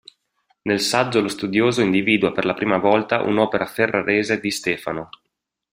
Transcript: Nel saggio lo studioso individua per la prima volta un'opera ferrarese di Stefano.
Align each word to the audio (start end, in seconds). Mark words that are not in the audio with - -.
Nel 0.63 0.79
saggio 0.79 1.21
lo 1.21 1.27
studioso 1.27 1.83
individua 1.83 2.31
per 2.31 2.43
la 2.43 2.55
prima 2.55 2.79
volta 2.79 3.21
un'opera 3.21 3.67
ferrarese 3.67 4.39
di 4.39 4.49
Stefano. 4.49 5.09